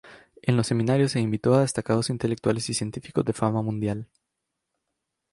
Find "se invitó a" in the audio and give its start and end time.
1.11-1.61